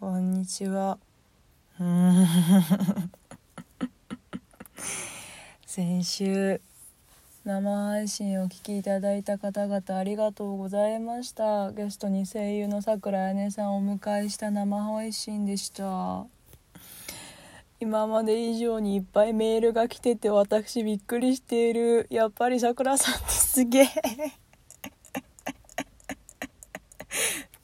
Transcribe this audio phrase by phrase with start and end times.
[0.00, 0.96] こんにちは。
[1.80, 2.24] う ん
[5.66, 6.60] 先週
[7.44, 11.72] 生配信をお聞きいただいた方々ありがとうございました。
[11.72, 16.26] ゲストに声優のさくらやねさんをお迎えした生配信でした。
[17.80, 22.06] 今まで以上にいっぱいメールが来てて私びっくりしている。
[22.08, 23.88] やっぱりさくらさんってすげえ。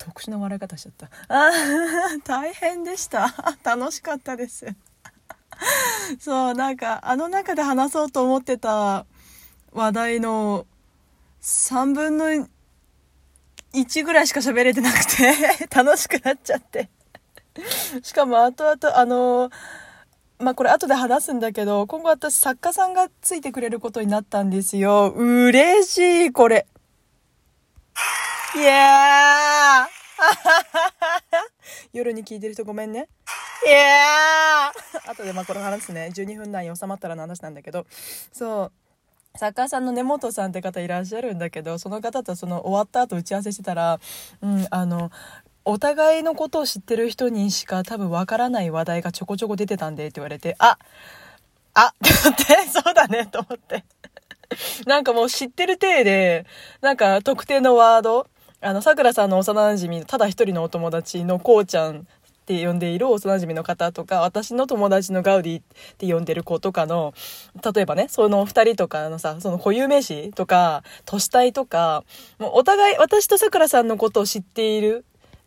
[0.05, 1.09] 特殊な笑い方しちゃった。
[1.29, 1.51] あ
[2.25, 3.35] 大変でした。
[3.65, 4.67] 楽しかったです。
[6.21, 9.07] そうなんかあの中で話そうと思ってた
[9.73, 10.67] 話題の
[11.41, 12.47] 3分の
[13.73, 16.91] 1ぐらいしか喋れてなくて楽しくなっちゃって。
[18.03, 19.51] しかも後々あの
[20.39, 25.09] まあこれ後で話すんだけど今後私作家さんがついてくれることになったんですよ。
[25.17, 26.67] 嬉しいこれ。
[28.57, 29.89] いやー
[31.93, 33.09] 夜に聞いてる人ごめんね。
[33.67, 36.11] いやー後でまあこれ話すね。
[36.15, 37.85] 12分内に収まったらの話なんだけど。
[38.33, 38.71] そ
[39.35, 39.39] う。
[39.39, 43.99] 作家さんの根本さんって方いらっしゃるんだけど、その方とその終わった後打ち合わせしてたら、
[44.41, 45.11] うん、あの、
[45.65, 50.79] お互いのことを知ってる人にしか多分わからない話題がちょこちょこ出てたんでって言われて、あ
[51.75, 53.85] あ って思って、そうだねと思って。
[54.87, 56.47] なんかもう知ってる体で、
[56.81, 58.29] なんか特定のワード、
[58.65, 62.03] あの、桜さんの幼馴染ただ一人のお友達のこうちゃんっ
[62.47, 65.65] て呼んでいる幼馴染の方とか、私の友達のガウディっ
[65.99, 67.13] て呼んでる子とかの、
[67.75, 72.05] 例えばね、その二人とかのさ、その固有名詞とか、都市体とか、
[72.39, 75.05] もうお互い私と桜さんのことを知っている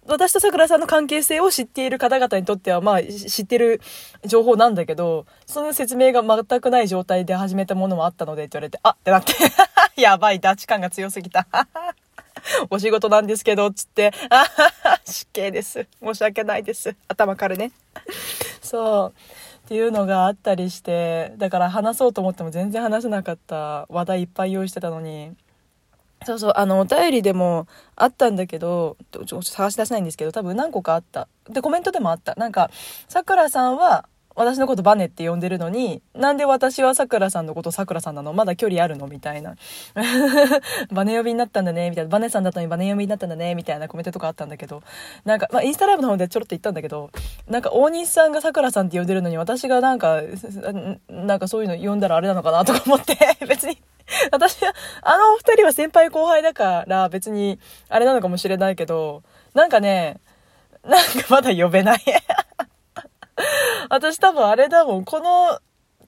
[0.08, 3.82] 私と桜さんの関係性を知っている方々にとっては、まあ、知ってる
[4.26, 9.34] 情報なんだけど、その説明が全くない状態で始めたものもあったのでって言われて、あってなって、
[10.00, 11.46] やばい、ダチ感が強すぎた。
[12.70, 14.46] お仕事なんですけど、つって、あは
[14.84, 15.88] は、失敬です。
[16.04, 16.96] 申し訳ないです。
[17.08, 17.72] 頭からね。
[18.62, 19.14] そう。
[19.66, 25.36] っていうのがあったりして、だから話そうと思っても全然話せなかった話題いっぱい用意してたのに、
[26.26, 31.28] そうそう、あの、お便りでもあったんだけど、ちょちょ探し出せないんですけど、多分何個かあった。
[31.50, 32.34] で、コメントでもあった。
[32.36, 32.72] なんか、
[33.08, 34.08] さくらさんは、
[34.38, 38.34] 私のことバネって呼んでるのに、なんで私はさくらさんのことさくらさんなの？
[38.34, 39.08] まだ距離あるの？
[39.08, 39.56] みたいな。
[40.94, 42.10] バネ呼びになったんだねみたいな。
[42.10, 44.84] バネさんだったのにバネ呼びになったんだねみたいなコメントとかあったんだけど、
[45.26, 47.10] なんか、まあ、インスタライブの方でちょろっと言ったんだけど、
[47.50, 50.22] なんか大西さんがさくらさんって呼んでるのに、私がなんか、
[51.10, 53.18] なんかそういうの呼んだらあれなのかなとか思って、
[53.48, 53.80] 別に、
[54.32, 57.60] 私は、あのお二人は先輩後輩だから別に
[57.90, 59.24] あれなのかもしれないけど、
[59.56, 60.20] なんかね、
[60.84, 62.00] なんかまだ呼べない。
[63.90, 65.60] 私多分あれだもん、この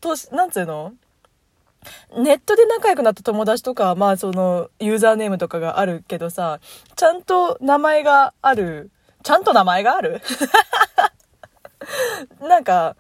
[0.02, 0.94] 年、なんつうの？
[2.18, 6.60] ネットで仲良くなった友達とか、まあその、ユーザーネームとかがあるけどさ、
[6.96, 8.92] ちゃんと名前がある、
[9.24, 10.22] ちゃんと名前がある？
[12.42, 12.96] なんか、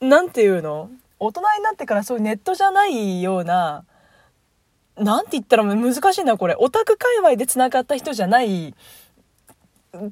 [0.00, 0.90] なんていうの？
[1.18, 3.84] 大人になってからそういうネットじゃないような、
[4.96, 6.54] なんて言ったら難しいな、これ。
[6.58, 8.74] オタク界隈で繋がった人じゃない、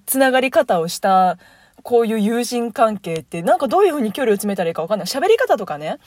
[0.06, 1.36] 繋がり方をした、
[1.82, 5.06] こういう友人関係って、なんかどういう風に距離を詰めたらいいかわかんない。
[5.06, 5.98] 喋り方とかね、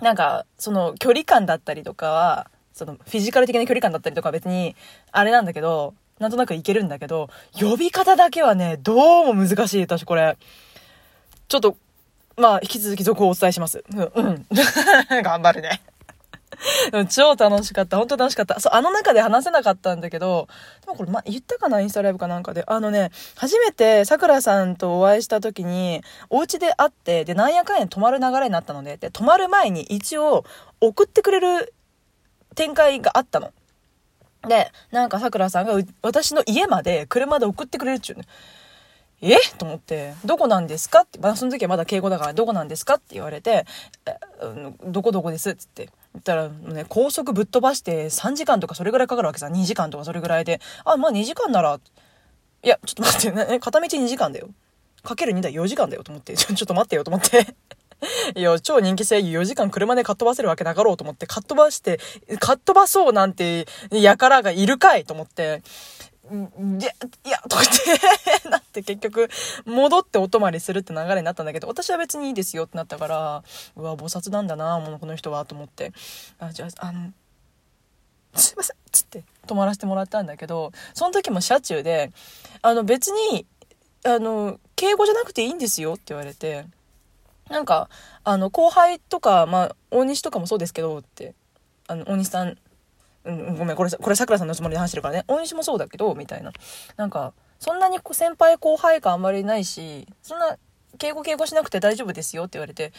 [0.00, 4.76] なんか、その距離感だったりとかは、そのフィジカル的な距離感だったりとかは別に、
[5.10, 7.28] あれなんだけど、なんとなくいけるんだけど、
[7.58, 10.36] 呼び方だけはね、どうも難しい、私これ。
[11.48, 11.76] ちょっと、
[12.36, 13.84] まあ、引き続き続報をお伝えします。
[13.92, 14.46] うん、うん。
[15.22, 15.80] 頑張るね。
[17.10, 17.96] 超楽しかった。
[17.96, 18.58] 本当楽しかった。
[18.60, 20.48] そう、あの中で話せなかったんだけど、
[20.84, 22.64] でもこれ、ま、言ったかなインスタライブかなんかで。
[22.66, 30.44] あのね、初めて桜さんとお会いした時に、お家で会って、で、なんやかんや泊まる流れになったので、で、泊まる前に一応、
[30.80, 31.74] 送ってくれる
[32.54, 33.52] 展開があったの。
[34.48, 38.24] で、なんか桜さんが私の家まで車で送ってくれるっちゅうね。
[39.20, 39.36] え？
[39.58, 41.00] と思って、どこなんですか？
[41.00, 42.94] って、まあ、その時はまだ敬語だから、どこなんですか？
[42.94, 43.66] って言われて、
[44.84, 45.50] どこどこです？
[45.50, 45.90] っつって。
[46.16, 49.46] ったら、ね、高速ぶっ飛ばして3時間とかそれぐらいかかるわけさ。
[49.46, 50.60] 2時間とかそれぐらいで。
[50.84, 51.80] あ、まあ2時間なら、
[52.62, 54.48] いや、ちょっと待って、ね、 片道2時間だよ。
[55.02, 57.54] かける2だ4時間だよと思って、 ちょっと待ってよと思って。
[58.36, 61.98] いや、超人気声優4時間車でかっ飛ばせるわけなかろうと思って、かっ飛ばして、
[62.38, 65.62] かっ飛ばそうなんて、やからがいるかいと思って、
[66.30, 66.90] いや、
[67.24, 69.28] いや、とか言って、 なって結局、
[69.64, 73.42] 戻ってお泊まりするって流れになったんだけど、私は別にいいですよってなったから、
[73.76, 75.92] うわ、菩薩なんだな、もうこの人は、と思って。
[76.38, 77.12] あ、じゃあ、あの、
[78.34, 82.12] すいません、つって泊まらせてもらったんだけど、その時も車中で、
[82.62, 83.46] あの別に、
[84.04, 86.66] あの、敬語じゃなくていいんですよって言われて、
[87.48, 87.88] なんか、
[88.24, 91.34] あの、後輩とか、まあ、大西とかもそうですけど、って、
[91.86, 92.58] あの、大西さん、
[93.24, 95.24] うん、ごめん、これ、これ、桜さんのつもりで話してるからね。
[95.28, 96.52] 大西もそうだけど、みたいな。
[96.96, 100.56] なんか、そんなに先輩後輩感あんまりないし、そんな
[100.98, 102.92] 敬語敬語しなくて大丈夫ですよって言われて、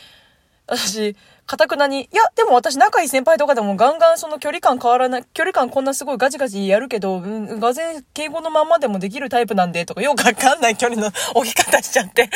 [0.67, 1.15] 私、
[1.47, 12.29] かたくなに、いや、でも私仲いい先輩とかでもガンガンその距離感変わらない、距離感こんなすごいガチガチやるけど、うん、がぜ敬語のまんまでもできるタイプなんで、とかよくわかんない距離の置き方しちゃって、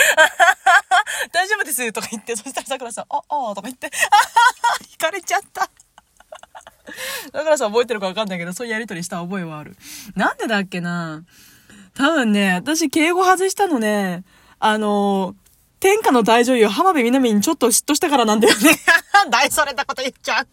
[1.32, 5.70] 大丈夫ですとか言って、そしたら桜さん、あ、あとか言って、あはは引かれちゃった。
[7.32, 9.76] だからさ、覚えてるかわかんないけど、そういうやりとりした覚えはある。
[10.16, 11.24] なんでだっけな
[11.96, 14.24] 多分ね、私敬語外したのね、
[14.60, 15.36] あの
[15.80, 18.72] 天下の大女優、浜辺美波にちょっと嫉妬したからなんだよね。
[19.30, 20.48] 大それたこと言っちゃう。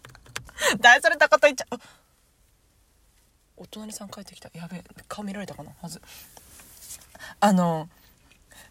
[0.79, 1.79] 大それたこと言っちゃう。
[3.55, 4.49] お隣さん帰ってきた。
[4.53, 6.01] やべえ、顔見られたかなはず。
[7.39, 7.87] あの、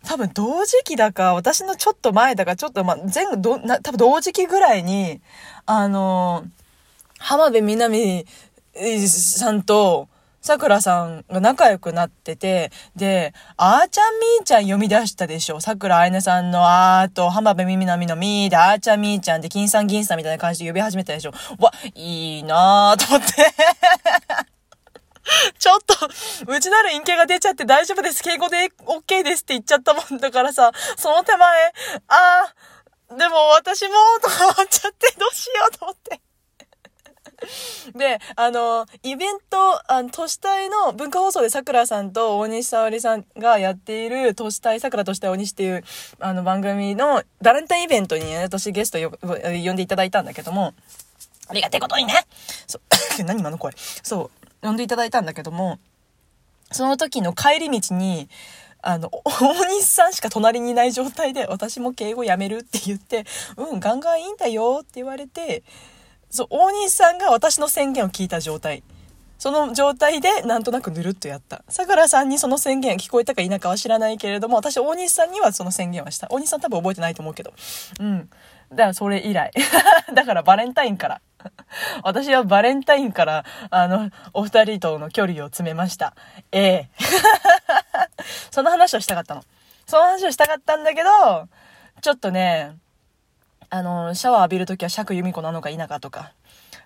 [0.04, 5.20] 多分同時期だか、私のちょっと前だか、ちょっとま、前後、ど、な、多分同時期ぐらいに、
[5.66, 6.44] あの、
[7.20, 8.26] 浜辺美波
[9.06, 10.08] さんと、
[10.40, 15.60] さくらさんが仲良くなってて、で、あーちゃんみーちゃん読み出したでしょ？
[15.60, 21.32] さくらあいねさんのあーと、浜辺美波のみーで、あーちゃんみーちゃんで、金さん銀さんみたいな感じで呼び始めたでしょ？
[21.58, 23.34] わ、いいなーと思って。
[25.58, 25.94] ちょっと、
[26.50, 28.22] うちなる陰形が出ちゃって大丈夫です。
[28.22, 31.72] 敬語で OK ですって言っちゃったもんだからさ、その手前、
[32.08, 33.92] あー、でも私も、
[34.22, 36.18] とか思っちゃって、どうしようと思って。
[37.94, 45.84] で、あの、イベント、あの、都市大の文化放送で桜さんと大西沙織さんがやっている都市大、桜都市大大西っていう、
[46.18, 50.74] あの、番組のバレンタインイベントに、ね、私ゲストよ呼んでいただいたんだけども、
[51.48, 52.14] ありがてえことにね。
[52.66, 52.78] そ
[53.18, 53.72] う、 何今の声。
[54.02, 54.30] そ
[54.62, 55.78] う、呼んでいただいたんだけども、
[56.72, 58.28] その時の帰り道に、
[58.82, 65.62] あの、大西さんしか隣にいない状態で、私も敬語やめるって言って、うん、ガンガンいいんだよって言われて、
[66.30, 68.82] そう、大西さんが私の宣言を聞いた状態。
[69.38, 71.64] その状態でなんとなくぬるっとやった。
[71.68, 76.28] 桜さんにその宣言聞こえたか否かは知らないけれども、私大西さんにはその宣言はした。
[76.30, 77.52] 大西さん多分覚えてないと思うけど。
[78.00, 78.28] うん。
[78.70, 79.50] だからそれ以来。
[80.14, 81.20] だからバレンタインから。
[82.04, 86.14] 私はバレンタインから、あの、お二人との距離を詰めました。
[86.52, 86.90] ええ
[88.52, 89.44] その話をしたかったの。
[89.86, 91.08] その話をしたかったんだけど、
[92.02, 92.76] ちょっとね、
[93.70, 96.32] あの、シャワー浴びるときは釈由美子なのか否かとか、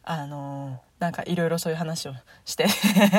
[0.02, 2.12] あの、なんかいろいろそういう話を
[2.44, 2.66] して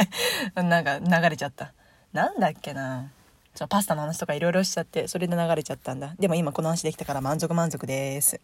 [0.55, 1.73] なんか流れちゃった。
[2.13, 3.11] なんだっけな。
[3.55, 6.13] ちょパスタの話とかいろいろしちゃって、それで流れちゃったんだ。
[6.19, 8.35] でも今この話できたから満足満足です。
[8.35, 8.39] い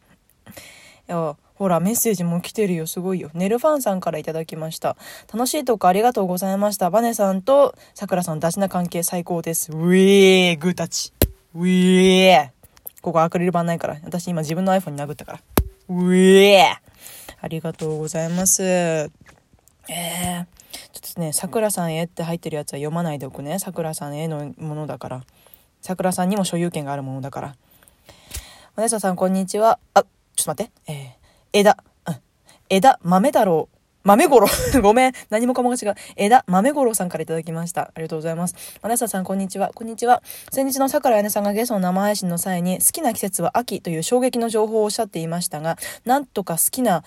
[1.07, 2.88] や、ほら、メッセージも来てるよ。
[2.88, 3.29] すごいよ。
[3.33, 4.95] ネルファンさんから頂きました。
[5.31, 6.89] 楽しいトークありがとうございました。
[6.89, 9.71] バネさんとさくらさん大事な関係最高です。
[9.71, 11.13] ウィーグータッチ。
[11.53, 12.60] ウィー
[13.01, 13.98] ここアクリル板ないから。
[14.03, 15.39] 私今自分の iPhone に殴ったから。
[15.89, 16.77] うえ
[17.42, 18.63] ありがとうございます。
[18.63, 20.45] えー、
[20.94, 23.57] ちょっとね、さくらさんへって入ってるやつは読まないでおくね。
[23.57, 25.24] さくらさんへのものだから。
[25.81, 27.56] さくらさんにも所有権があるものだから。
[28.75, 29.80] マネサさん、こんにちは。
[29.95, 30.03] あ、
[30.36, 30.92] ちょっと待って。
[30.92, 31.77] えー、枝、
[32.07, 32.15] うん、
[32.69, 33.68] 枝、豆太郎。
[34.03, 34.48] 豆五郎。
[34.81, 35.13] ごめん。
[35.30, 35.95] 何もかもが違う。
[36.15, 37.83] 枝、豆五郎さんから頂きました。
[37.83, 38.56] ありがとうございます。
[38.81, 39.71] マナサさん、こんにちは。
[39.75, 40.24] こんにちは。
[40.51, 47.03] 先日の桜屋根さんがゲストの生配信の際に、好きな季節は秋という衝撃の情報をおっしゃっていましたが、なんとか好きな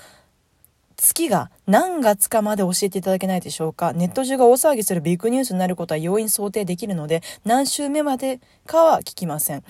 [0.97, 9.65] 月が何月かまで教えていただけないでしょうかネット中が大騒ぎするビッグニュースになることは容易に想定できるので、何週目までかは聞きません。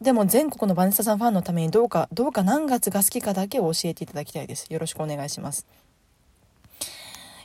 [0.00, 4.66] でも全国のバネスタさんファンのためにどうか、どうか何月が好きかだけを教えていただきたいです。
[4.70, 5.66] よろしくお願いします。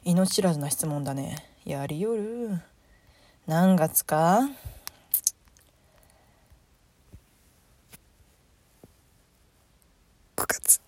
[0.06, 1.44] 命知らずな質問だね。
[1.66, 2.62] やりよる。
[3.48, 4.52] 何月か
[10.38, 10.80] ？9月。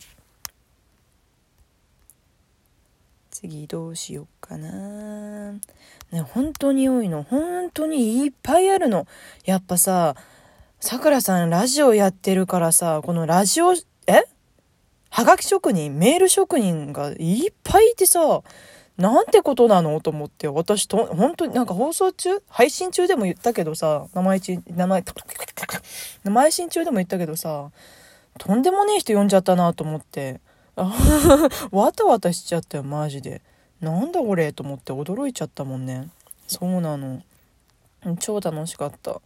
[3.32, 5.54] 次どうしようかな。
[5.54, 5.60] ね、
[6.22, 7.24] 本当に多いの。
[7.24, 9.08] 本当にいっぱいあるの。
[9.46, 10.16] やっぱさ、
[10.80, 14.26] さくらさんラジオやってるからさ、このラジオ、え？
[15.10, 18.44] はがき職人、メール職人がいっぱいいてさ、
[18.98, 22.42] なんてことなのと思って、私と、本当になんか放送中？
[22.50, 25.04] 配信中でも言ったけどさ、名前ち、名前、
[26.24, 27.70] 生配信中でも言ったけどさ、
[28.40, 30.42] とんでもねえ人呼んじゃったなと思って、
[31.72, 33.42] わたわたしちゃったよ、マジで。
[33.82, 36.10] なんだこれと思って驚いちゃったもんね。
[36.48, 37.22] そうなの。
[38.20, 39.22] 超楽しかった。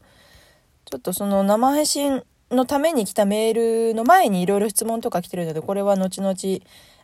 [0.86, 6.36] ちょっとその生配信のために来たメールの前にいろいろ質問とか来てるので、これは後々、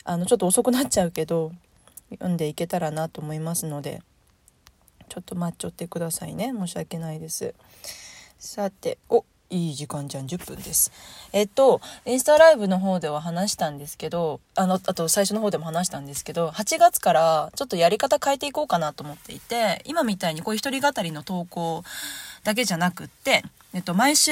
[0.03, 1.51] あの、ちょっと遅くなっちゃうけど、
[2.11, 4.01] 読んでいけたらなと思いますので
[5.09, 7.53] ちょっと待っちゃってくださいね申し訳ないです
[8.39, 10.91] さておいい時間じゃん、10分です。
[11.31, 21.83] えっと、インスタライブの方では話したんですけど、あの、あと最初の方でも話したんですけど、8月からちょっとやり方変えていこうかなと思っていて、今みたいにこういう一人語りの投稿
[22.43, 24.31] だけじゃなくって、えっと、毎週、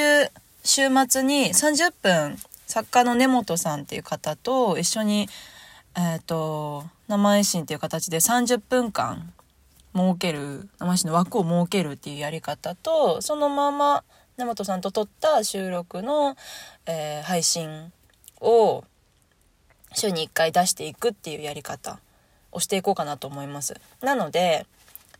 [0.64, 5.28] 週末に30分、作家の根本さんっていう方と一緒に、
[5.96, 9.32] えっと、生配信っていう形で30分間
[9.94, 14.04] 設ける、生配信の枠を設けるっていうやり方と、そのまま、
[14.36, 16.36] 根本さんと撮った収録の、
[16.84, 17.92] えー、配信
[18.40, 18.84] を
[19.94, 21.98] 週に1回出していくっていうやり方
[22.52, 23.80] をしていこうかなと思います。
[24.02, 24.66] なので、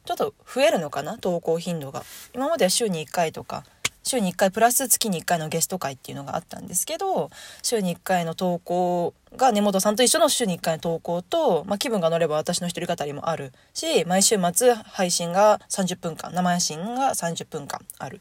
[0.04, 1.18] ちょっと増えるのかな？
[1.18, 2.04] 投稿頻度が。
[2.34, 3.64] 今までは週に1回とか、
[4.06, 7.28] 週に1回プラス月に1回のゲスト会っていうのがあったんですけど、
[7.62, 18.20] 週に1回の投稿が根本さんと一緒の週に1回の投稿と、まあ、気分が乗れば私の一人語りもあるし、毎週末配信が30分間、生配信が30分間ある。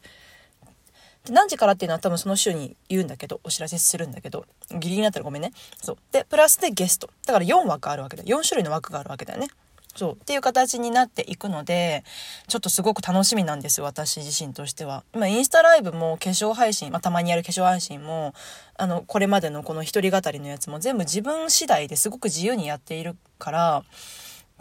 [1.24, 5.52] で何時からっていうのは多分その週に言うんだけど、お知らせするんだけど、ギリギリになったらごめんね。
[5.80, 5.96] そう。
[6.10, 7.10] で、プラスでゲスト。
[7.26, 8.24] だから4枠あるわけだ。
[8.24, 9.48] 4種類の枠があるわけだよね。
[9.96, 10.12] そう。
[10.14, 12.04] っていう形になっていくので、
[12.48, 15.02] ちょっとすごく楽しみなんです、私自身としては。
[15.14, 18.34] 今、インスタライブも化粧配信、まあ、たまにやる化粧配信も、
[18.76, 23.84] あの、これまでのこの一人語りのやつも全部自分次第ですごく自由にやっているから、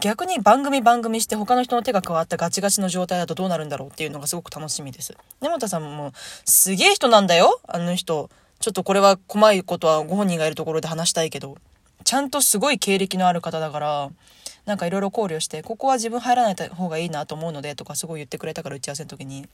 [0.01, 5.15] 逆に番組番組して他の人の手が加わったガチガチの状態だとどうなるんだろうっていうのがすごく楽しみです。
[5.42, 6.12] 根本さんも
[6.44, 8.30] すげえ人なんだよあの人。
[8.60, 11.58] ちょっとこれは細いことはご本人がいるところで話したいけど、
[12.04, 14.10] ちゃんとすごい経歴のある方だから、
[14.65, 19.48] なんかいろいろ考慮して、ここは自分入らない方がいいなと思うのでとかすごい言ってくれたから打ち合わせの時に、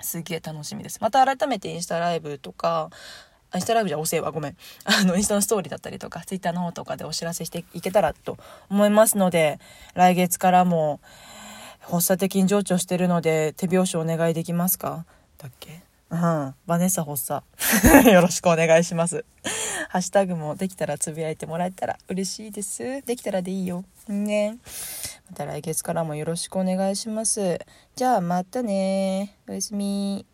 [0.00, 0.98] すげえ楽しみです。
[1.00, 2.90] また改めてインスタライブとか、
[3.54, 4.56] インスタライブじゃ遅えわ、ごめん。
[4.84, 8.36] あの、インスタのストーリーだったりとか、ツイッターの方とかでお知らせしていけたらと
[8.68, 9.60] 思いますので、
[9.94, 11.00] 来月からも
[11.80, 15.04] 発作的に情緒してるので、手拍子お願いできますか？
[15.38, 15.82] だっけ？
[16.14, 16.54] うん。
[16.66, 17.44] バネッサ発作。
[18.08, 19.24] よろしくお願いします。
[19.88, 23.02] ハッシュタグもできたらつぶやいてもらえたら嬉しいです。
[23.02, 23.84] できたらでいいよ。
[24.08, 24.58] ね。
[25.30, 27.60] また来月からもよろしくお願いします。
[27.96, 29.36] じゃあまたね。
[29.48, 30.24] おやすみ。